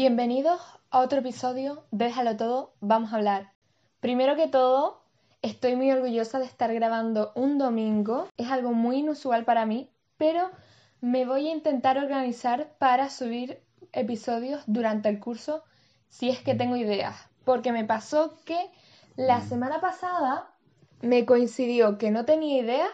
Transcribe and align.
Bienvenidos 0.00 0.60
a 0.92 1.00
otro 1.00 1.18
episodio 1.18 1.82
de 1.90 2.04
Déjalo 2.04 2.36
todo, 2.36 2.72
vamos 2.78 3.12
a 3.12 3.16
hablar. 3.16 3.50
Primero 3.98 4.36
que 4.36 4.46
todo, 4.46 5.02
estoy 5.42 5.74
muy 5.74 5.90
orgullosa 5.90 6.38
de 6.38 6.44
estar 6.44 6.72
grabando 6.72 7.32
un 7.34 7.58
domingo. 7.58 8.28
Es 8.36 8.48
algo 8.48 8.70
muy 8.70 8.98
inusual 8.98 9.44
para 9.44 9.66
mí, 9.66 9.90
pero 10.16 10.52
me 11.00 11.26
voy 11.26 11.48
a 11.48 11.52
intentar 11.52 11.98
organizar 11.98 12.76
para 12.78 13.10
subir 13.10 13.60
episodios 13.92 14.62
durante 14.68 15.08
el 15.08 15.18
curso 15.18 15.64
si 16.08 16.28
es 16.28 16.38
que 16.42 16.54
tengo 16.54 16.76
ideas. 16.76 17.16
Porque 17.44 17.72
me 17.72 17.84
pasó 17.84 18.38
que 18.44 18.70
la 19.16 19.40
semana 19.40 19.80
pasada 19.80 20.54
me 21.00 21.26
coincidió 21.26 21.98
que 21.98 22.12
no 22.12 22.24
tenía 22.24 22.62
ideas 22.62 22.92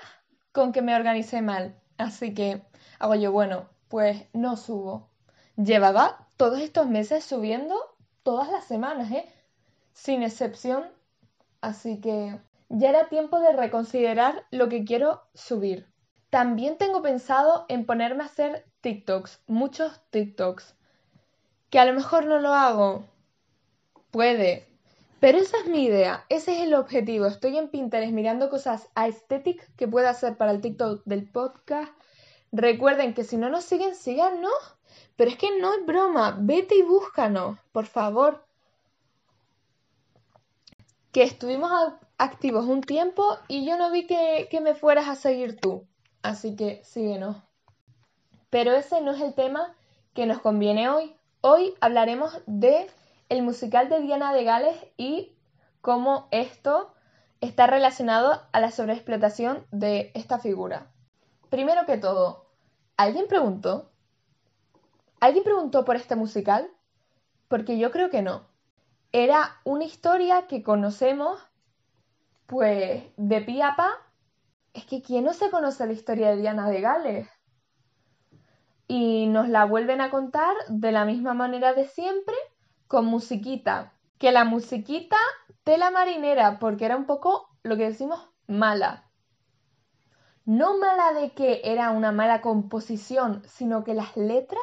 con 0.52 0.72
que 0.72 0.80
me 0.80 0.96
organicé 0.96 1.42
mal. 1.42 1.78
Así 1.98 2.32
que 2.32 2.62
hago 2.98 3.14
yo, 3.14 3.30
bueno, 3.30 3.68
pues 3.88 4.24
no 4.32 4.56
subo. 4.56 5.10
Llevaba 5.56 6.28
todos 6.36 6.60
estos 6.60 6.88
meses 6.88 7.24
subiendo 7.24 7.76
todas 8.22 8.50
las 8.50 8.64
semanas, 8.64 9.10
¿eh? 9.12 9.28
Sin 9.92 10.22
excepción. 10.22 10.84
Así 11.60 12.00
que 12.00 12.38
ya 12.68 12.90
era 12.90 13.08
tiempo 13.08 13.38
de 13.38 13.52
reconsiderar 13.52 14.44
lo 14.50 14.68
que 14.68 14.84
quiero 14.84 15.22
subir. 15.34 15.86
También 16.30 16.76
tengo 16.76 17.02
pensado 17.02 17.64
en 17.68 17.86
ponerme 17.86 18.24
a 18.24 18.26
hacer 18.26 18.66
TikToks, 18.80 19.42
muchos 19.46 20.00
TikToks. 20.10 20.74
Que 21.70 21.78
a 21.78 21.84
lo 21.84 21.94
mejor 21.94 22.26
no 22.26 22.40
lo 22.40 22.52
hago. 22.52 23.04
Puede. 24.10 24.66
Pero 25.20 25.38
esa 25.38 25.56
es 25.58 25.66
mi 25.66 25.84
idea, 25.84 26.26
ese 26.28 26.56
es 26.56 26.62
el 26.62 26.74
objetivo. 26.74 27.26
Estoy 27.26 27.56
en 27.56 27.68
Pinterest 27.68 28.12
mirando 28.12 28.50
cosas 28.50 28.88
aesthetic 28.94 29.74
que 29.76 29.88
pueda 29.88 30.10
hacer 30.10 30.36
para 30.36 30.50
el 30.50 30.60
TikTok 30.60 31.02
del 31.04 31.30
podcast. 31.30 31.92
Recuerden 32.52 33.14
que 33.14 33.24
si 33.24 33.36
no 33.36 33.48
nos 33.48 33.64
siguen, 33.64 33.94
síganos. 33.94 34.52
Pero 35.16 35.30
es 35.30 35.36
que 35.36 35.58
no 35.58 35.72
es 35.74 35.86
broma, 35.86 36.36
vete 36.40 36.76
y 36.76 36.82
búscanos, 36.82 37.58
por 37.72 37.86
favor. 37.86 38.44
Que 41.12 41.22
estuvimos 41.22 41.70
activos 42.18 42.66
un 42.66 42.80
tiempo 42.80 43.38
y 43.48 43.64
yo 43.66 43.76
no 43.76 43.90
vi 43.90 44.06
que, 44.06 44.48
que 44.50 44.60
me 44.60 44.74
fueras 44.74 45.08
a 45.08 45.14
seguir 45.14 45.60
tú. 45.60 45.86
Así 46.22 46.56
que 46.56 46.82
síguenos. 46.84 47.36
Pero 48.50 48.72
ese 48.72 49.00
no 49.00 49.12
es 49.12 49.20
el 49.20 49.34
tema 49.34 49.74
que 50.14 50.26
nos 50.26 50.40
conviene 50.40 50.88
hoy. 50.88 51.14
Hoy 51.40 51.74
hablaremos 51.80 52.40
de 52.46 52.90
el 53.28 53.42
musical 53.42 53.88
de 53.88 54.00
Diana 54.00 54.32
de 54.32 54.44
Gales 54.44 54.76
y 54.96 55.34
cómo 55.80 56.28
esto 56.30 56.94
está 57.40 57.66
relacionado 57.66 58.40
a 58.52 58.60
la 58.60 58.70
sobreexplotación 58.70 59.66
de 59.70 60.10
esta 60.14 60.38
figura. 60.38 60.86
Primero 61.50 61.84
que 61.86 61.98
todo, 61.98 62.46
¿alguien 62.96 63.26
preguntó 63.28 63.90
¿Alguien 65.24 65.42
preguntó 65.42 65.86
por 65.86 65.96
este 65.96 66.16
musical? 66.16 66.70
Porque 67.48 67.78
yo 67.78 67.90
creo 67.90 68.10
que 68.10 68.20
no. 68.20 68.46
Era 69.10 69.58
una 69.64 69.84
historia 69.84 70.46
que 70.48 70.62
conocemos, 70.62 71.40
pues, 72.44 73.04
de 73.16 73.40
pi 73.40 73.62
a 73.62 73.74
pa. 73.74 73.88
Es 74.74 74.84
que 74.84 75.00
¿quién 75.00 75.24
no 75.24 75.32
se 75.32 75.48
conoce 75.48 75.86
la 75.86 75.94
historia 75.94 76.28
de 76.28 76.42
Diana 76.42 76.68
de 76.68 76.82
Gales? 76.82 77.28
Y 78.86 79.26
nos 79.28 79.48
la 79.48 79.64
vuelven 79.64 80.02
a 80.02 80.10
contar 80.10 80.54
de 80.68 80.92
la 80.92 81.06
misma 81.06 81.32
manera 81.32 81.72
de 81.72 81.86
siempre, 81.86 82.36
con 82.86 83.06
musiquita. 83.06 83.94
Que 84.18 84.30
la 84.30 84.44
musiquita 84.44 85.16
de 85.64 85.78
la 85.78 85.90
marinera, 85.90 86.58
porque 86.58 86.84
era 86.84 86.98
un 86.98 87.06
poco 87.06 87.48
lo 87.62 87.78
que 87.78 87.84
decimos 87.84 88.28
mala. 88.46 89.10
No 90.44 90.76
mala 90.76 91.18
de 91.18 91.32
que 91.32 91.62
era 91.64 91.92
una 91.92 92.12
mala 92.12 92.42
composición, 92.42 93.42
sino 93.46 93.84
que 93.84 93.94
las 93.94 94.18
letras 94.18 94.60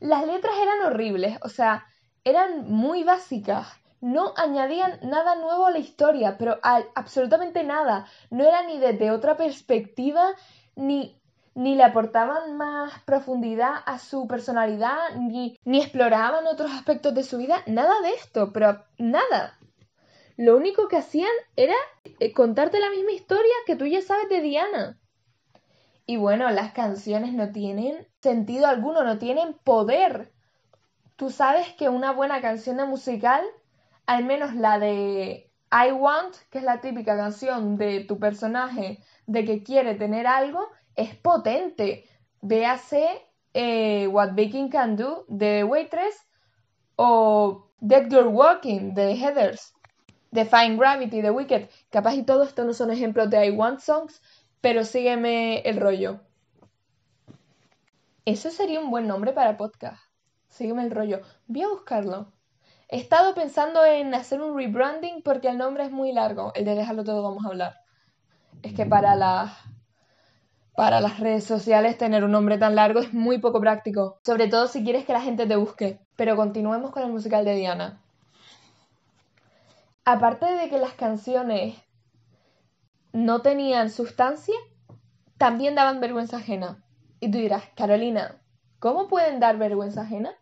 las 0.00 0.26
letras 0.26 0.54
eran 0.60 0.82
horribles, 0.92 1.38
o 1.42 1.48
sea, 1.48 1.86
eran 2.24 2.70
muy 2.70 3.04
básicas. 3.04 3.68
No 4.00 4.32
añadían 4.36 4.98
nada 5.02 5.34
nuevo 5.34 5.66
a 5.66 5.70
la 5.70 5.78
historia, 5.78 6.38
pero 6.38 6.58
absolutamente 6.62 7.64
nada. 7.64 8.06
No 8.30 8.44
era 8.44 8.62
ni 8.62 8.78
desde 8.78 9.10
otra 9.10 9.36
perspectiva, 9.36 10.32
ni, 10.74 11.20
ni 11.54 11.74
le 11.74 11.84
aportaban 11.84 12.56
más 12.56 12.98
profundidad 13.00 13.74
a 13.84 13.98
su 13.98 14.26
personalidad, 14.26 14.96
ni, 15.18 15.58
ni 15.64 15.80
exploraban 15.82 16.46
otros 16.46 16.70
aspectos 16.72 17.14
de 17.14 17.24
su 17.24 17.36
vida. 17.36 17.62
Nada 17.66 18.00
de 18.00 18.10
esto, 18.10 18.52
pero 18.52 18.82
nada. 18.96 19.58
Lo 20.38 20.56
único 20.56 20.88
que 20.88 20.96
hacían 20.96 21.30
era 21.56 21.76
eh, 22.18 22.32
contarte 22.32 22.80
la 22.80 22.88
misma 22.88 23.12
historia 23.12 23.52
que 23.66 23.76
tú 23.76 23.84
ya 23.84 24.00
sabes 24.00 24.30
de 24.30 24.40
Diana. 24.40 24.99
Y 26.10 26.16
bueno, 26.16 26.50
las 26.50 26.72
canciones 26.72 27.32
no 27.34 27.52
tienen 27.52 28.04
sentido 28.20 28.66
alguno, 28.66 29.04
no 29.04 29.18
tienen 29.18 29.54
poder. 29.62 30.32
Tú 31.14 31.30
sabes 31.30 31.72
que 31.74 31.88
una 31.88 32.10
buena 32.10 32.40
canción 32.40 32.78
de 32.78 32.84
musical, 32.84 33.44
al 34.06 34.24
menos 34.24 34.56
la 34.56 34.80
de 34.80 35.52
I 35.70 35.92
Want, 35.92 36.34
que 36.50 36.58
es 36.58 36.64
la 36.64 36.80
típica 36.80 37.16
canción 37.16 37.76
de 37.76 38.00
tu 38.00 38.18
personaje 38.18 38.98
de 39.28 39.44
que 39.44 39.62
quiere 39.62 39.94
tener 39.94 40.26
algo, 40.26 40.66
es 40.96 41.14
potente. 41.14 42.08
Véase 42.40 43.06
eh, 43.54 44.08
What 44.08 44.30
Baking 44.30 44.68
Can 44.68 44.96
Do 44.96 45.26
de 45.28 45.62
Waitress 45.62 46.26
o 46.96 47.68
Dead 47.78 48.10
Girl 48.10 48.34
Walking 48.34 48.94
de 48.94 49.12
Heathers, 49.12 49.74
Fine 50.32 50.76
Gravity 50.76 51.22
de 51.22 51.30
Wicked. 51.30 51.68
Capaz 51.88 52.14
y 52.14 52.24
todo 52.24 52.42
esto 52.42 52.64
no 52.64 52.74
son 52.74 52.90
ejemplos 52.90 53.30
de 53.30 53.46
I 53.46 53.50
Want 53.50 53.78
songs, 53.78 54.20
pero 54.60 54.84
sígueme 54.84 55.60
el 55.60 55.80
rollo. 55.80 56.20
Eso 58.24 58.50
sería 58.50 58.80
un 58.80 58.90
buen 58.90 59.06
nombre 59.06 59.32
para 59.32 59.56
podcast. 59.56 60.02
Sígueme 60.48 60.82
el 60.82 60.90
rollo. 60.90 61.20
Voy 61.46 61.62
a 61.62 61.68
buscarlo. 61.68 62.32
He 62.88 62.98
estado 62.98 63.34
pensando 63.34 63.84
en 63.84 64.14
hacer 64.14 64.42
un 64.42 64.56
rebranding 64.56 65.22
porque 65.22 65.48
el 65.48 65.58
nombre 65.58 65.84
es 65.84 65.90
muy 65.90 66.12
largo. 66.12 66.52
El 66.54 66.64
de 66.64 66.74
dejarlo 66.74 67.04
todo 67.04 67.22
vamos 67.22 67.44
a 67.44 67.48
hablar. 67.48 67.76
Es 68.62 68.74
que 68.74 68.84
para 68.84 69.14
las 69.14 69.52
para 70.74 71.00
las 71.00 71.20
redes 71.20 71.44
sociales 71.44 71.98
tener 71.98 72.24
un 72.24 72.32
nombre 72.32 72.56
tan 72.58 72.74
largo 72.74 73.00
es 73.00 73.12
muy 73.12 73.38
poco 73.38 73.60
práctico, 73.60 74.18
sobre 74.24 74.48
todo 74.48 74.66
si 74.66 74.82
quieres 74.82 75.04
que 75.04 75.12
la 75.12 75.20
gente 75.20 75.46
te 75.46 75.56
busque. 75.56 76.00
Pero 76.16 76.36
continuemos 76.36 76.90
con 76.90 77.02
el 77.02 77.10
musical 77.10 77.44
de 77.44 77.54
Diana. 77.54 78.00
Aparte 80.04 80.46
de 80.46 80.68
que 80.68 80.78
las 80.78 80.94
canciones 80.94 81.76
no 83.12 83.42
tenían 83.42 83.90
sustancia, 83.90 84.56
también 85.38 85.74
daban 85.74 86.00
vergüenza 86.00 86.38
ajena. 86.38 86.84
Y 87.20 87.30
tú 87.30 87.38
dirás, 87.38 87.64
Carolina, 87.76 88.40
¿cómo 88.78 89.08
pueden 89.08 89.40
dar 89.40 89.58
vergüenza 89.58 90.02
ajena? 90.02 90.34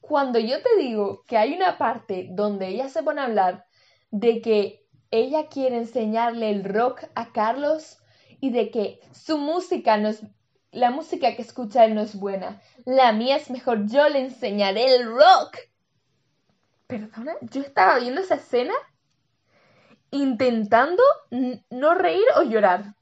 Cuando 0.00 0.38
yo 0.38 0.62
te 0.62 0.76
digo 0.78 1.24
que 1.26 1.36
hay 1.36 1.54
una 1.54 1.78
parte 1.78 2.28
donde 2.30 2.68
ella 2.68 2.88
se 2.88 3.02
pone 3.02 3.20
a 3.20 3.24
hablar 3.24 3.66
de 4.10 4.40
que 4.40 4.86
ella 5.10 5.48
quiere 5.48 5.76
enseñarle 5.78 6.50
el 6.50 6.64
rock 6.64 7.04
a 7.14 7.32
Carlos 7.32 7.98
y 8.40 8.50
de 8.50 8.70
que 8.70 9.00
su 9.12 9.38
música 9.38 9.96
no 9.96 10.08
es, 10.08 10.22
la 10.70 10.90
música 10.90 11.34
que 11.34 11.42
escucha 11.42 11.84
él 11.84 11.94
no 11.94 12.02
es 12.02 12.16
buena, 12.18 12.60
la 12.84 13.12
mía 13.12 13.36
es 13.36 13.50
mejor, 13.50 13.86
yo 13.86 14.08
le 14.08 14.20
enseñaré 14.20 14.94
el 14.94 15.06
rock. 15.06 15.58
Perdona, 16.86 17.32
yo 17.40 17.62
estaba 17.62 17.98
viendo 17.98 18.20
esa 18.20 18.36
escena 18.36 18.74
intentando 20.10 21.02
no 21.70 21.94
reír 21.94 22.24
o 22.36 22.42
llorar. 22.42 22.94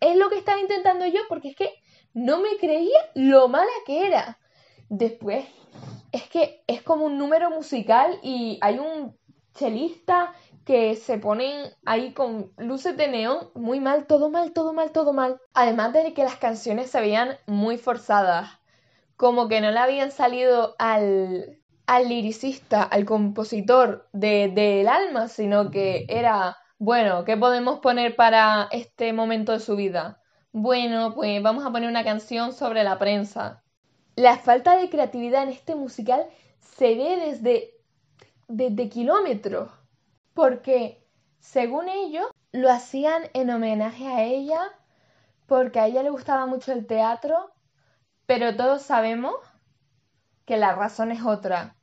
Es 0.00 0.16
lo 0.16 0.30
que 0.30 0.38
estaba 0.38 0.60
intentando 0.60 1.06
yo 1.06 1.20
porque 1.28 1.48
es 1.48 1.56
que 1.56 1.70
no 2.14 2.40
me 2.40 2.56
creía 2.58 2.98
lo 3.14 3.48
mala 3.48 3.70
que 3.86 4.06
era. 4.06 4.38
Después, 4.88 5.44
es 6.12 6.28
que 6.28 6.64
es 6.66 6.82
como 6.82 7.06
un 7.06 7.18
número 7.18 7.50
musical 7.50 8.18
y 8.22 8.58
hay 8.60 8.78
un 8.78 9.16
chelista 9.54 10.34
que 10.64 10.96
se 10.96 11.18
ponen 11.18 11.66
ahí 11.84 12.12
con 12.12 12.52
luces 12.56 12.96
de 12.96 13.08
neón, 13.08 13.50
muy 13.54 13.80
mal, 13.80 14.06
todo 14.06 14.30
mal, 14.30 14.52
todo 14.52 14.72
mal, 14.72 14.92
todo 14.92 15.12
mal. 15.12 15.40
Además 15.54 15.92
de 15.92 16.12
que 16.14 16.24
las 16.24 16.36
canciones 16.36 16.90
se 16.90 17.00
veían 17.00 17.38
muy 17.46 17.76
forzadas, 17.76 18.58
como 19.16 19.48
que 19.48 19.60
no 19.60 19.70
le 19.70 19.78
habían 19.78 20.10
salido 20.10 20.74
al, 20.78 21.59
al 21.90 22.08
liricista, 22.08 22.84
al 22.84 23.04
compositor 23.04 24.08
del 24.12 24.54
de, 24.54 24.88
alma, 24.88 25.26
sino 25.26 25.72
que 25.72 26.06
era, 26.08 26.56
bueno, 26.78 27.24
¿qué 27.24 27.36
podemos 27.36 27.80
poner 27.80 28.14
para 28.14 28.68
este 28.70 29.12
momento 29.12 29.50
de 29.50 29.58
su 29.58 29.74
vida? 29.74 30.22
Bueno, 30.52 31.16
pues 31.16 31.42
vamos 31.42 31.66
a 31.66 31.72
poner 31.72 31.88
una 31.88 32.04
canción 32.04 32.52
sobre 32.52 32.84
la 32.84 33.00
prensa. 33.00 33.64
La 34.14 34.38
falta 34.38 34.76
de 34.76 34.88
creatividad 34.88 35.42
en 35.42 35.48
este 35.48 35.74
musical 35.74 36.26
se 36.60 36.94
ve 36.94 37.16
desde, 37.26 37.74
desde 38.46 38.88
kilómetros, 38.88 39.72
porque 40.32 41.04
según 41.40 41.88
ellos 41.88 42.28
lo 42.52 42.70
hacían 42.70 43.24
en 43.34 43.50
homenaje 43.50 44.06
a 44.06 44.22
ella, 44.22 44.60
porque 45.46 45.80
a 45.80 45.88
ella 45.88 46.04
le 46.04 46.10
gustaba 46.10 46.46
mucho 46.46 46.70
el 46.70 46.86
teatro, 46.86 47.50
pero 48.26 48.54
todos 48.54 48.82
sabemos 48.82 49.34
que 50.44 50.56
la 50.56 50.72
razón 50.76 51.10
es 51.10 51.24
otra. 51.24 51.74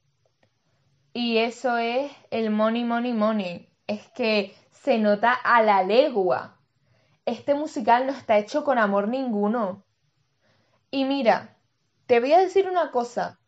Y 1.19 1.39
eso 1.39 1.79
es 1.79 2.11
el 2.29 2.51
money, 2.51 2.83
money, 2.83 3.11
money. 3.11 3.67
Es 3.87 4.07
que 4.09 4.55
se 4.69 4.99
nota 4.99 5.33
a 5.33 5.63
la 5.63 5.81
legua. 5.81 6.59
Este 7.25 7.55
musical 7.55 8.05
no 8.05 8.11
está 8.11 8.37
hecho 8.37 8.63
con 8.63 8.77
amor 8.77 9.07
ninguno. 9.07 9.83
Y 10.91 11.05
mira, 11.05 11.57
te 12.05 12.19
voy 12.19 12.33
a 12.33 12.39
decir 12.39 12.69
una 12.69 12.91
cosa. 12.91 13.39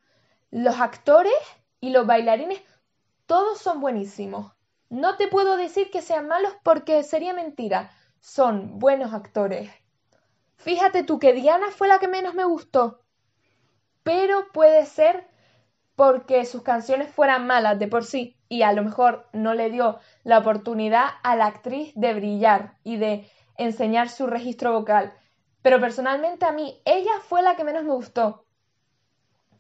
los 0.49 0.79
actores 0.79 1.31
y 1.79 1.91
los 1.91 2.07
bailarines, 2.07 2.59
todos 3.27 3.59
son 3.59 3.81
buenísimos. 3.81 4.51
No 4.89 5.15
te 5.17 5.27
puedo 5.27 5.55
decir 5.55 5.91
que 5.91 6.01
sean 6.01 6.27
malos 6.27 6.55
porque 6.63 7.03
sería 7.03 7.35
mentira. 7.35 7.91
Son 8.19 8.79
buenos 8.79 9.13
actores. 9.13 9.69
Fíjate 10.55 11.03
tú 11.03 11.19
que 11.19 11.33
Diana 11.33 11.67
fue 11.69 11.87
la 11.87 11.99
que 11.99 12.07
menos 12.07 12.33
me 12.33 12.45
gustó. 12.45 13.03
Pero 14.01 14.51
puede 14.53 14.87
ser 14.87 15.28
porque 15.99 16.45
sus 16.45 16.61
canciones 16.61 17.11
fueran 17.11 17.45
malas 17.45 17.77
de 17.77 17.89
por 17.89 18.05
sí 18.05 18.37
y 18.47 18.61
a 18.61 18.71
lo 18.71 18.83
mejor 18.83 19.27
no 19.33 19.53
le 19.53 19.69
dio 19.69 19.99
la 20.23 20.37
oportunidad 20.37 21.07
a 21.23 21.35
la 21.35 21.47
actriz 21.47 21.91
de 21.93 22.13
brillar 22.13 22.75
y 22.85 22.95
de 22.95 23.29
enseñar 23.57 24.07
su 24.07 24.25
registro 24.25 24.71
vocal. 24.71 25.13
Pero 25.61 25.81
personalmente 25.81 26.45
a 26.45 26.53
mí 26.53 26.81
ella 26.85 27.11
fue 27.27 27.41
la 27.41 27.57
que 27.57 27.65
menos 27.65 27.83
me 27.83 27.91
gustó. 27.91 28.45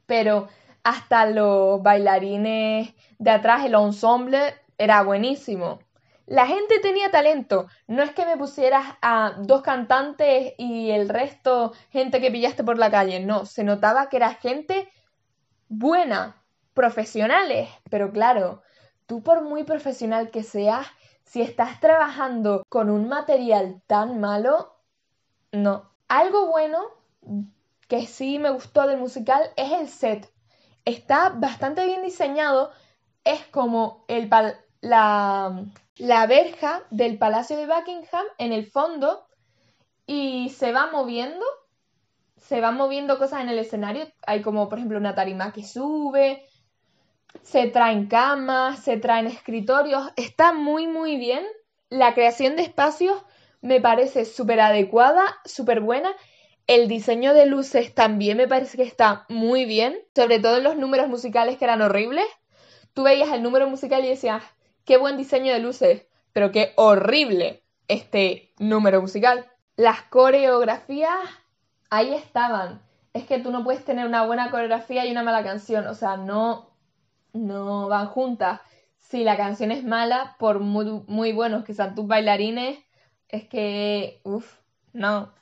Pero 0.05 0.47
hasta 0.81 1.25
los 1.25 1.83
bailarines 1.83 2.93
de 3.17 3.31
atrás, 3.31 3.65
el 3.65 3.73
ensemble, 3.73 4.55
era 4.77 5.03
buenísimo. 5.03 5.79
La 6.25 6.47
gente 6.47 6.79
tenía 6.79 7.11
talento. 7.11 7.67
No 7.85 8.01
es 8.01 8.11
que 8.11 8.25
me 8.25 8.37
pusieras 8.37 8.85
a 9.01 9.33
dos 9.39 9.61
cantantes 9.61 10.53
y 10.57 10.91
el 10.91 11.09
resto 11.09 11.73
gente 11.89 12.21
que 12.21 12.31
pillaste 12.31 12.63
por 12.63 12.77
la 12.77 12.89
calle. 12.89 13.19
No, 13.19 13.45
se 13.45 13.65
notaba 13.65 14.07
que 14.07 14.15
era 14.15 14.35
gente 14.35 14.87
buena, 15.69 16.35
profesionales. 16.73 17.69
Pero 17.89 18.11
claro, 18.11 18.61
tú 19.05 19.23
por 19.23 19.41
muy 19.41 19.63
profesional 19.63 20.29
que 20.29 20.43
seas, 20.43 20.85
si 21.23 21.41
estás 21.41 21.79
trabajando 21.79 22.65
con 22.67 22.89
un 22.89 23.07
material 23.07 23.81
tan 23.87 24.19
malo, 24.19 24.75
no. 25.51 25.89
Algo 26.07 26.47
bueno 26.47 26.83
que 27.87 28.05
sí 28.07 28.39
me 28.39 28.49
gustó 28.49 28.87
del 28.87 28.97
musical 28.99 29.51
es 29.55 29.71
el 29.71 29.87
set. 29.87 30.33
Está 30.85 31.29
bastante 31.29 31.85
bien 31.85 32.01
diseñado. 32.01 32.71
Es 33.23 33.45
como 33.47 34.05
la 34.81 35.65
verja 36.27 36.81
del 36.89 37.17
Palacio 37.17 37.57
de 37.57 37.67
Buckingham 37.67 38.25
en 38.37 38.53
el 38.53 38.65
fondo 38.65 39.27
y 40.07 40.49
se 40.49 40.71
va 40.71 40.89
moviendo. 40.91 41.45
Se 42.39 42.61
van 42.61 42.75
moviendo 42.75 43.17
cosas 43.17 43.41
en 43.41 43.49
el 43.49 43.59
escenario. 43.59 44.07
Hay 44.25 44.41
como, 44.41 44.69
por 44.69 44.79
ejemplo, 44.79 44.97
una 44.97 45.15
tarima 45.15 45.53
que 45.53 45.63
sube. 45.63 46.45
Se 47.43 47.67
traen 47.67 48.07
camas, 48.07 48.79
se 48.79 48.97
traen 48.97 49.27
escritorios. 49.27 50.09
Está 50.15 50.53
muy, 50.53 50.87
muy 50.87 51.17
bien. 51.17 51.45
La 51.89 52.13
creación 52.13 52.55
de 52.55 52.63
espacios 52.63 53.21
me 53.61 53.81
parece 53.81 54.25
súper 54.25 54.59
adecuada, 54.61 55.23
súper 55.45 55.81
buena 55.81 56.15
el 56.69 56.87
diseño 56.87 57.33
de 57.33 57.47
luces 57.47 57.95
también 57.95 58.37
me 58.37 58.47
parece 58.47 58.77
que 58.77 58.83
está 58.83 59.25
muy 59.27 59.65
bien, 59.65 59.97
sobre 60.13 60.39
todo 60.39 60.57
en 60.57 60.63
los 60.63 60.77
números 60.77 61.07
musicales 61.07 61.57
que 61.57 61.65
eran 61.65 61.81
horribles. 61.81 62.27
Tú 62.93 63.01
veías 63.01 63.31
el 63.31 63.41
número 63.41 63.67
musical 63.67 64.05
y 64.05 64.09
decías, 64.09 64.43
qué 64.85 64.97
buen 64.97 65.17
diseño 65.17 65.51
de 65.51 65.61
luces, 65.61 66.05
pero 66.31 66.51
qué 66.51 66.73
horrible 66.75 67.63
este 67.87 68.53
número 68.59 69.01
musical. 69.01 69.47
Las 69.77 70.03
coreografías 70.03 71.17
ahí 71.89 72.13
estaban. 72.13 72.81
Es 73.13 73.25
que 73.25 73.39
tú 73.39 73.51
no 73.51 73.63
puedes 73.63 73.83
tener 73.85 74.05
una 74.05 74.25
buena 74.25 74.51
coreografía 74.51 75.05
y 75.05 75.11
una 75.11 75.23
mala 75.23 75.43
canción, 75.43 75.87
o 75.87 75.93
sea, 75.93 76.17
no, 76.17 76.69
no 77.33 77.87
van 77.87 78.07
juntas. 78.07 78.61
Si 78.97 79.23
la 79.23 79.37
canción 79.37 79.71
es 79.71 79.83
mala, 79.83 80.35
por 80.39 80.59
muy, 80.59 81.03
muy 81.07 81.31
buenos 81.33 81.63
que 81.63 81.73
sean 81.73 81.95
tus 81.95 82.07
bailarines, 82.07 82.77
es 83.27 83.47
que, 83.47 84.21
uff, 84.23 84.59
no, 84.93 85.33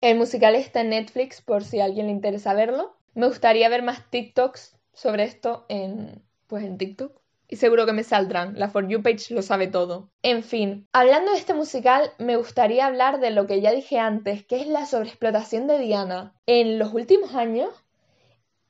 el 0.00 0.16
musical 0.16 0.54
está 0.54 0.80
en 0.80 0.90
Netflix 0.90 1.42
por 1.42 1.64
si 1.64 1.80
a 1.80 1.84
alguien 1.84 2.06
le 2.06 2.12
interesa 2.12 2.54
verlo. 2.54 2.96
Me 3.14 3.26
gustaría 3.26 3.68
ver 3.68 3.82
más 3.82 4.08
TikToks 4.10 4.78
sobre 4.92 5.24
esto 5.24 5.66
en, 5.68 6.22
pues 6.46 6.64
en 6.64 6.78
TikTok. 6.78 7.19
Y 7.52 7.56
seguro 7.56 7.84
que 7.84 7.92
me 7.92 8.04
saldrán. 8.04 8.56
La 8.56 8.68
For 8.68 8.86
You 8.86 9.02
page 9.02 9.34
lo 9.34 9.42
sabe 9.42 9.66
todo. 9.66 10.08
En 10.22 10.44
fin, 10.44 10.86
hablando 10.92 11.32
de 11.32 11.38
este 11.38 11.52
musical, 11.52 12.12
me 12.18 12.36
gustaría 12.36 12.86
hablar 12.86 13.18
de 13.18 13.32
lo 13.32 13.48
que 13.48 13.60
ya 13.60 13.72
dije 13.72 13.98
antes, 13.98 14.46
que 14.46 14.60
es 14.60 14.68
la 14.68 14.86
sobreexplotación 14.86 15.66
de 15.66 15.80
Diana. 15.80 16.32
En 16.46 16.78
los 16.78 16.94
últimos 16.94 17.34
años 17.34 17.70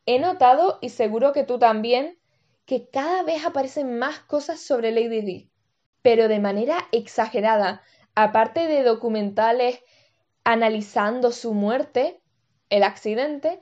he 0.07 0.19
notado, 0.19 0.79
y 0.81 0.89
seguro 0.89 1.35
que 1.35 1.45
tú 1.45 1.59
también, 1.59 2.19
que 2.65 2.89
cada 2.89 3.23
vez 3.23 3.45
aparecen 3.45 3.99
más 3.99 4.21
cosas 4.21 4.61
sobre 4.61 4.93
Lady 4.93 5.21
Di. 5.21 5.51
Pero 6.01 6.29
de 6.29 6.39
manera 6.39 6.89
exagerada. 6.91 7.83
Aparte 8.15 8.67
de 8.67 8.83
documentales 8.83 9.81
analizando 10.43 11.33
su 11.33 11.53
muerte, 11.53 12.23
el 12.71 12.83
accidente, 12.83 13.61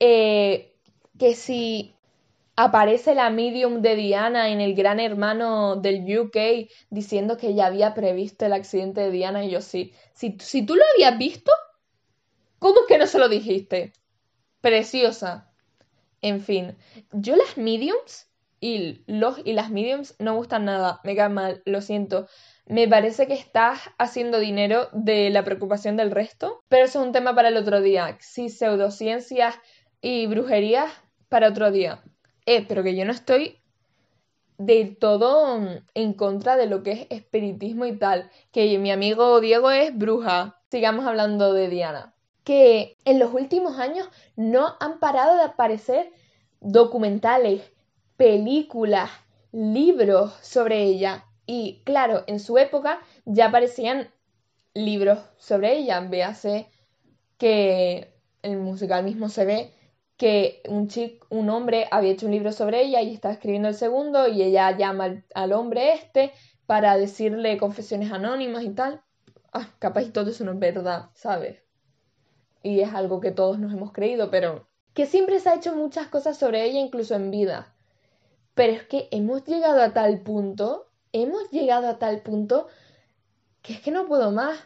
eh, 0.00 0.74
que 1.18 1.36
si 1.36 1.95
aparece 2.56 3.14
la 3.14 3.30
medium 3.30 3.82
de 3.82 3.96
Diana 3.96 4.48
en 4.50 4.60
el 4.60 4.74
gran 4.74 4.98
hermano 4.98 5.76
del 5.76 6.02
UK 6.18 6.68
diciendo 6.90 7.36
que 7.36 7.54
ya 7.54 7.66
había 7.66 7.94
previsto 7.94 8.46
el 8.46 8.52
accidente 8.52 9.02
de 9.02 9.10
Diana 9.10 9.44
y 9.44 9.50
yo 9.50 9.60
sí. 9.60 9.92
Si, 10.14 10.36
si 10.40 10.64
tú 10.64 10.74
lo 10.74 10.82
habías 10.94 11.18
visto, 11.18 11.52
¿cómo 12.58 12.80
es 12.80 12.86
que 12.86 12.98
no 12.98 13.06
se 13.06 13.18
lo 13.18 13.28
dijiste? 13.28 13.92
Preciosa. 14.60 15.52
En 16.22 16.40
fin, 16.40 16.76
yo 17.12 17.36
las 17.36 17.56
mediums 17.56 18.28
y 18.58 19.04
los 19.06 19.38
y 19.44 19.52
las 19.52 19.70
mediums 19.70 20.16
no 20.18 20.34
gustan 20.34 20.64
nada, 20.64 21.00
me 21.04 21.14
caen 21.14 21.34
mal, 21.34 21.62
lo 21.66 21.82
siento 21.82 22.26
me 22.66 22.88
parece 22.88 23.28
que 23.28 23.34
estás 23.34 23.78
haciendo 23.96 24.40
dinero 24.40 24.88
de 24.92 25.30
la 25.30 25.44
preocupación 25.44 25.96
del 25.96 26.10
resto, 26.10 26.64
pero 26.68 26.84
eso 26.84 27.00
es 27.00 27.06
un 27.06 27.12
tema 27.12 27.34
para 27.34 27.48
el 27.48 27.56
otro 27.56 27.80
día. 27.80 28.16
Sí, 28.20 28.48
pseudociencias 28.48 29.54
y 30.00 30.26
brujerías 30.26 30.90
para 31.28 31.48
otro 31.48 31.70
día. 31.70 32.02
Eh, 32.46 32.64
pero 32.66 32.82
que 32.82 32.96
yo 32.96 33.04
no 33.04 33.12
estoy 33.12 33.58
del 34.58 34.96
todo 34.96 35.58
en 35.94 36.12
contra 36.14 36.56
de 36.56 36.66
lo 36.66 36.82
que 36.82 36.92
es 36.92 37.06
espiritismo 37.10 37.84
y 37.86 37.98
tal. 37.98 38.30
Que 38.52 38.78
mi 38.78 38.90
amigo 38.90 39.40
Diego 39.40 39.70
es 39.70 39.96
bruja. 39.96 40.60
Sigamos 40.70 41.06
hablando 41.06 41.52
de 41.52 41.68
Diana. 41.68 42.14
Que 42.44 42.96
en 43.04 43.18
los 43.18 43.34
últimos 43.34 43.78
años 43.78 44.08
no 44.36 44.76
han 44.80 45.00
parado 45.00 45.36
de 45.36 45.42
aparecer 45.42 46.12
documentales, 46.60 47.62
películas, 48.16 49.10
libros 49.52 50.32
sobre 50.40 50.82
ella. 50.84 51.24
Y 51.46 51.82
claro, 51.84 52.24
en 52.26 52.40
su 52.40 52.58
época 52.58 53.00
ya 53.24 53.46
aparecían 53.46 54.10
libros 54.74 55.18
sobre 55.38 55.76
ella. 55.76 56.00
Véase 56.00 56.68
que 57.38 58.14
el 58.42 58.58
musical 58.58 59.04
mismo 59.04 59.28
se 59.28 59.44
ve 59.44 59.75
que 60.16 60.62
un 60.68 60.88
chico, 60.88 61.26
un 61.30 61.50
hombre 61.50 61.88
había 61.90 62.12
hecho 62.12 62.26
un 62.26 62.32
libro 62.32 62.52
sobre 62.52 62.82
ella 62.82 63.02
y 63.02 63.14
estaba 63.14 63.34
escribiendo 63.34 63.68
el 63.68 63.74
segundo 63.74 64.28
y 64.28 64.42
ella 64.42 64.76
llama 64.76 65.22
al, 65.34 65.52
hombre 65.52 65.92
este 65.92 66.32
para 66.66 66.96
decirle 66.96 67.58
confesiones 67.58 68.12
anónimas 68.12 68.64
y 68.64 68.70
tal. 68.70 69.02
Ah, 69.52 69.68
capaz 69.78 70.02
y 70.02 70.10
todo 70.10 70.30
eso 70.30 70.44
no 70.44 70.52
es 70.52 70.58
verdad, 70.58 71.10
¿sabes? 71.14 71.62
Y 72.62 72.80
es 72.80 72.92
algo 72.94 73.20
que 73.20 73.30
todos 73.30 73.58
nos 73.58 73.72
hemos 73.72 73.92
creído, 73.92 74.30
pero 74.30 74.66
que 74.94 75.06
siempre 75.06 75.40
se 75.40 75.50
ha 75.50 75.54
hecho 75.54 75.74
muchas 75.74 76.08
cosas 76.08 76.38
sobre 76.38 76.64
ella, 76.64 76.80
incluso 76.80 77.14
en 77.14 77.30
vida. 77.30 77.74
Pero 78.54 78.72
es 78.72 78.82
que 78.84 79.08
hemos 79.10 79.44
llegado 79.44 79.82
a 79.82 79.92
tal 79.92 80.22
punto 80.22 80.86
hemos 81.22 81.50
llegado 81.50 81.88
a 81.88 81.98
tal 81.98 82.20
punto 82.20 82.68
que 83.62 83.74
es 83.74 83.80
que 83.80 83.90
no 83.90 84.06
puedo 84.06 84.30
más. 84.30 84.58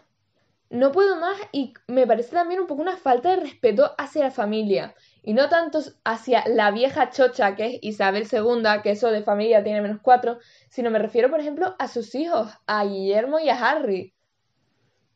No 0.70 0.92
puedo 0.92 1.16
más 1.16 1.36
y 1.50 1.74
me 1.88 2.06
parece 2.06 2.30
también 2.30 2.60
un 2.60 2.68
poco 2.68 2.80
una 2.80 2.96
falta 2.96 3.30
de 3.30 3.42
respeto 3.42 3.92
hacia 3.98 4.22
la 4.22 4.30
familia. 4.30 4.94
Y 5.20 5.34
no 5.34 5.48
tanto 5.48 5.80
hacia 6.04 6.44
la 6.46 6.70
vieja 6.70 7.10
chocha 7.10 7.56
que 7.56 7.66
es 7.66 7.78
Isabel 7.82 8.28
II, 8.30 8.80
que 8.82 8.92
eso 8.92 9.10
de 9.10 9.24
familia 9.24 9.64
tiene 9.64 9.82
menos 9.82 9.98
cuatro, 10.00 10.38
sino 10.68 10.90
me 10.90 11.00
refiero, 11.00 11.28
por 11.28 11.40
ejemplo, 11.40 11.74
a 11.80 11.88
sus 11.88 12.14
hijos, 12.14 12.52
a 12.68 12.84
Guillermo 12.84 13.40
y 13.40 13.48
a 13.48 13.58
Harry. 13.58 14.14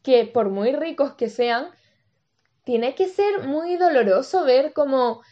Que 0.03 0.25
por 0.25 0.51
muy 0.51 0.73
ricos 0.73 1.15
que 1.15 1.29
sean, 1.31 1.71
tiene 2.65 2.97
que 2.97 3.07
ser 3.07 3.47
muy 3.47 3.77
doloroso 3.77 4.45
ver 4.45 4.73
cómo 4.73 5.23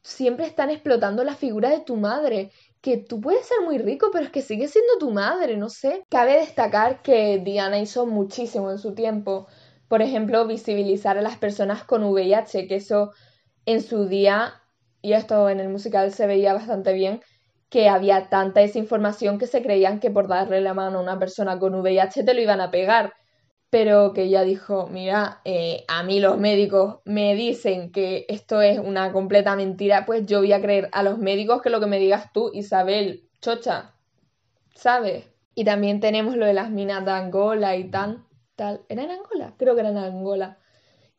siempre 0.00 0.46
están 0.46 0.70
explotando 0.70 1.24
la 1.24 1.34
figura 1.34 1.70
de 1.70 1.80
tu 1.80 1.96
madre 1.96 2.52
que 2.82 2.98
tú 2.98 3.20
puedes 3.20 3.46
ser 3.46 3.58
muy 3.62 3.78
rico, 3.78 4.10
pero 4.12 4.24
es 4.24 4.32
que 4.32 4.42
sigue 4.42 4.66
siendo 4.66 4.98
tu 4.98 5.12
madre, 5.12 5.56
no 5.56 5.68
sé. 5.70 6.04
Cabe 6.10 6.38
destacar 6.38 7.00
que 7.00 7.38
Diana 7.38 7.78
hizo 7.78 8.06
muchísimo 8.06 8.70
en 8.72 8.78
su 8.78 8.92
tiempo. 8.92 9.46
Por 9.92 10.00
ejemplo, 10.00 10.46
visibilizar 10.46 11.18
a 11.18 11.20
las 11.20 11.36
personas 11.36 11.84
con 11.84 12.02
VIH, 12.02 12.66
que 12.66 12.76
eso 12.76 13.12
en 13.66 13.82
su 13.82 14.06
día, 14.06 14.54
y 15.02 15.12
esto 15.12 15.50
en 15.50 15.60
el 15.60 15.68
musical 15.68 16.14
se 16.14 16.26
veía 16.26 16.54
bastante 16.54 16.94
bien, 16.94 17.20
que 17.68 17.90
había 17.90 18.30
tanta 18.30 18.60
desinformación 18.60 19.38
que 19.38 19.46
se 19.46 19.60
creían 19.60 20.00
que 20.00 20.10
por 20.10 20.28
darle 20.28 20.62
la 20.62 20.72
mano 20.72 20.98
a 20.98 21.02
una 21.02 21.18
persona 21.18 21.58
con 21.58 21.74
VIH 21.74 22.24
te 22.24 22.32
lo 22.32 22.40
iban 22.40 22.62
a 22.62 22.70
pegar 22.70 23.12
pero 23.68 24.14
que 24.14 24.22
ella 24.22 24.44
dijo, 24.44 24.88
mira, 24.90 25.42
eh, 25.44 25.84
a 25.88 26.02
mí 26.02 26.20
los 26.20 26.38
médicos 26.38 27.00
me 27.04 27.34
dicen 27.34 27.92
que 27.92 28.24
esto 28.30 28.62
es 28.62 28.78
una 28.78 29.12
completa 29.12 29.56
mentira, 29.56 30.06
pues 30.06 30.24
yo 30.24 30.38
voy 30.38 30.54
a 30.54 30.62
creer 30.62 30.88
a 30.92 31.02
los 31.02 31.18
médicos 31.18 31.60
que 31.60 31.68
lo 31.70 31.80
que 31.80 31.86
me 31.86 31.98
digas 31.98 32.32
tú, 32.32 32.50
Isabel, 32.54 33.28
chocha, 33.42 33.94
¿sabes? 34.74 35.26
Y 35.54 35.64
también 35.64 36.00
tenemos 36.00 36.36
lo 36.36 36.46
de 36.46 36.54
las 36.54 36.70
minas 36.70 37.04
de 37.04 37.10
Angola 37.10 37.76
y 37.76 37.90
tan, 37.90 38.26
¿Era 38.56 38.80
en 38.88 39.10
Angola? 39.10 39.54
Creo 39.58 39.74
que 39.74 39.80
era 39.80 39.90
en 39.90 39.98
Angola. 39.98 40.58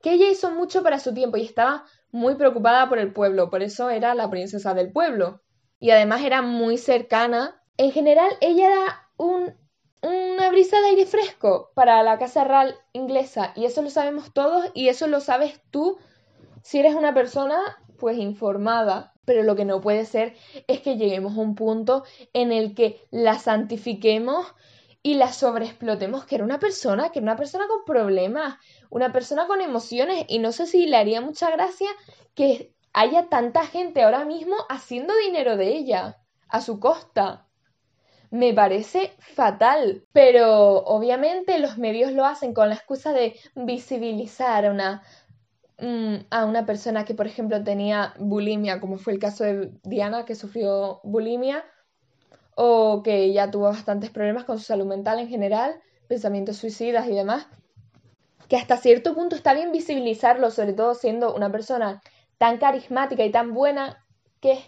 que 0.02 0.14
ella 0.14 0.30
hizo 0.30 0.52
mucho 0.52 0.84
para 0.84 1.00
su 1.00 1.14
tiempo 1.14 1.38
y 1.38 1.44
estaba 1.46 1.86
muy 2.12 2.36
preocupada 2.36 2.90
por 2.90 3.00
el 3.00 3.14
pueblo, 3.14 3.50
por 3.50 3.64
eso 3.64 3.90
era 3.90 4.14
la 4.16 4.30
princesa 4.30 4.74
del 4.74 4.92
pueblo. 4.92 5.42
Y 5.80 5.92
además 5.92 6.22
era 6.24 6.42
muy 6.42 6.78
cercana. 6.78 7.62
En 7.78 7.92
general, 7.92 8.30
ella 8.42 8.68
era 8.68 9.10
un, 9.18 9.54
una 10.02 10.50
brisa 10.50 10.80
de 10.82 10.88
aire 10.88 11.06
fresco 11.06 11.72
para 11.74 12.04
la 12.04 12.18
Casa 12.20 12.44
Real 12.44 12.76
inglesa 12.94 13.54
y 13.56 13.66
eso 13.66 13.82
lo 13.82 13.90
sabemos 13.90 14.34
todos 14.34 14.70
y 14.74 14.90
eso 14.90 15.08
lo 15.08 15.22
sabes 15.22 15.62
tú 15.72 15.98
si 16.62 16.80
eres 16.80 16.96
una 16.96 17.14
persona 17.14 17.58
pues 17.98 18.18
informada. 18.18 19.14
Pero 19.26 19.44
lo 19.44 19.56
que 19.56 19.64
no 19.64 19.80
puede 19.80 20.06
ser 20.06 20.36
es 20.68 20.82
que 20.82 20.98
lleguemos 20.98 21.38
a 21.38 21.42
un 21.42 21.56
punto 21.56 22.04
en 22.34 22.52
el 22.52 22.76
que 22.76 23.02
la 23.10 23.40
santifiquemos 23.40 24.54
y 25.06 25.16
la 25.16 25.34
sobreexplotemos, 25.34 26.26
que 26.26 26.36
era 26.36 26.46
una 26.46 26.60
persona, 26.60 27.10
que 27.10 27.20
era 27.20 27.26
una 27.26 27.36
persona 27.36 27.68
con 27.68 27.84
problemas, 27.86 28.56
una 28.90 29.12
persona 29.12 29.48
con 29.48 29.60
emociones, 29.60 30.26
y 30.30 30.40
no 30.40 30.54
sé 30.54 30.66
si 30.66 30.88
le 30.88 30.96
haría 30.96 31.20
mucha 31.20 31.52
gracia 31.52 31.90
que 32.34 32.74
haya 32.94 33.28
tanta 33.28 33.66
gente 33.66 34.02
ahora 34.02 34.24
mismo 34.24 34.56
haciendo 34.70 35.14
dinero 35.18 35.58
de 35.58 35.76
ella, 35.76 36.20
a 36.48 36.62
su 36.62 36.80
costa. 36.80 37.48
Me 38.32 38.54
parece 38.54 39.14
fatal, 39.20 40.06
pero 40.14 40.78
obviamente 40.86 41.60
los 41.60 41.78
medios 41.78 42.14
lo 42.14 42.26
hacen 42.26 42.54
con 42.54 42.70
la 42.70 42.76
excusa 42.76 43.12
de 43.12 43.36
visibilizar 43.56 44.66
a 44.66 44.72
una, 44.72 45.04
mm, 45.80 46.16
a 46.30 46.46
una 46.46 46.66
persona 46.66 47.04
que, 47.04 47.14
por 47.14 47.28
ejemplo, 47.28 47.62
tenía 47.64 48.14
bulimia, 48.20 48.80
como 48.80 48.98
fue 48.98 49.14
el 49.14 49.20
caso 49.20 49.44
de 49.44 49.72
Diana, 49.84 50.26
que 50.26 50.36
sufrió 50.36 51.02
bulimia, 51.04 51.66
o 52.56 53.02
que 53.04 53.32
ya 53.34 53.52
tuvo 53.52 53.66
bastantes 53.66 54.10
problemas 54.10 54.46
con 54.46 54.60
su 54.60 54.66
salud 54.66 54.86
mental 54.86 55.20
en 55.20 55.30
general, 55.30 55.82
pensamientos 56.08 56.58
suicidas 56.58 57.08
y 57.08 57.16
demás, 57.16 57.48
que 58.48 58.58
hasta 58.58 58.78
cierto 58.78 59.16
punto 59.16 59.36
está 59.36 59.54
bien 59.54 59.72
visibilizarlo, 59.72 60.52
sobre 60.52 60.74
todo 60.74 60.94
siendo 60.96 61.34
una 61.34 61.52
persona 61.52 62.02
tan 62.38 62.58
carismática 62.58 63.24
y 63.24 63.32
tan 63.32 63.54
buena, 63.54 64.06
que, 64.40 64.60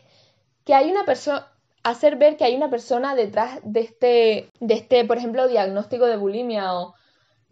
que 0.64 0.74
hay 0.74 0.90
una 0.90 1.06
persona, 1.06 1.52
hacer 1.84 2.16
ver 2.16 2.38
que 2.38 2.46
hay 2.46 2.56
una 2.56 2.70
persona 2.70 3.16
detrás 3.16 3.60
de 3.64 3.82
este, 3.82 4.50
de 4.60 4.74
este, 4.74 5.06
por 5.06 5.18
ejemplo, 5.18 5.48
diagnóstico 5.48 6.06
de 6.06 6.18
bulimia 6.18 6.74
o 6.74 6.96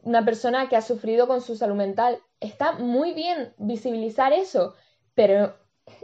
una 0.01 0.25
persona 0.25 0.69
que 0.69 0.75
ha 0.75 0.81
sufrido 0.81 1.27
con 1.27 1.41
su 1.41 1.55
salud 1.55 1.75
mental. 1.75 2.19
Está 2.39 2.73
muy 2.73 3.13
bien 3.13 3.53
visibilizar 3.57 4.33
eso, 4.33 4.73
pero 5.13 5.55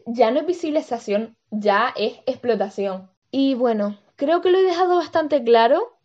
ya 0.05 0.31
no 0.31 0.41
es 0.41 0.45
visibilización, 0.45 1.37
ya 1.49 1.93
es 1.97 2.19
explotación. 2.27 3.09
Y 3.31 3.55
bueno, 3.55 3.97
Creo 4.19 4.41
que 4.41 4.51
lo 4.51 4.57
he 4.57 4.63
dejado 4.63 4.97
bastante 4.97 5.41
claro. 5.45 5.97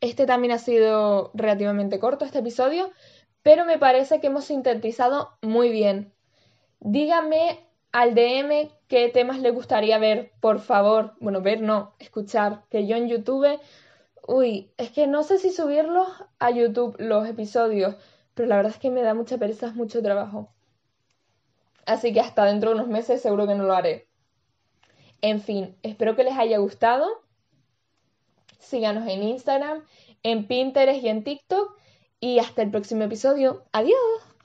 Este 0.00 0.24
también 0.24 0.52
ha 0.52 0.58
sido 0.58 1.32
relativamente 1.34 1.98
corto, 1.98 2.24
este 2.24 2.38
episodio, 2.38 2.92
pero 3.42 3.64
me 3.64 3.76
parece 3.76 4.20
que 4.20 4.28
hemos 4.28 4.44
sintetizado 4.44 5.30
muy 5.42 5.70
bien. 5.70 6.12
Díganme 6.78 7.58
al 7.90 8.14
DM 8.14 8.70
qué 8.86 9.08
temas 9.08 9.40
le 9.40 9.50
gustaría 9.50 9.98
ver, 9.98 10.30
por 10.38 10.60
favor. 10.60 11.14
Bueno, 11.18 11.42
ver 11.42 11.60
no, 11.60 11.92
escuchar. 11.98 12.62
Que 12.70 12.86
yo 12.86 12.94
en 12.94 13.08
YouTube, 13.08 13.58
uy, 14.28 14.70
es 14.76 14.92
que 14.92 15.08
no 15.08 15.24
sé 15.24 15.38
si 15.38 15.50
subirlos 15.50 16.06
a 16.38 16.52
YouTube 16.52 16.94
los 17.00 17.26
episodios, 17.26 17.96
pero 18.34 18.46
la 18.48 18.58
verdad 18.58 18.74
es 18.74 18.78
que 18.78 18.90
me 18.90 19.02
da 19.02 19.14
mucha 19.14 19.38
pereza, 19.38 19.66
es 19.66 19.74
mucho 19.74 20.00
trabajo. 20.04 20.52
Así 21.84 22.12
que 22.12 22.20
hasta 22.20 22.44
dentro 22.44 22.70
de 22.70 22.76
unos 22.76 22.86
meses 22.86 23.20
seguro 23.20 23.48
que 23.48 23.56
no 23.56 23.64
lo 23.64 23.74
haré. 23.74 24.06
En 25.20 25.40
fin, 25.40 25.76
espero 25.82 26.14
que 26.14 26.22
les 26.22 26.38
haya 26.38 26.58
gustado 26.58 27.28
síganos 28.60 29.08
en 29.08 29.22
Instagram, 29.22 29.84
en 30.22 30.46
Pinterest 30.46 31.02
y 31.02 31.08
en 31.08 31.24
TikTok. 31.24 31.76
Y 32.20 32.38
hasta 32.38 32.62
el 32.62 32.70
próximo 32.70 33.02
episodio. 33.04 33.64
Adiós. 33.72 34.29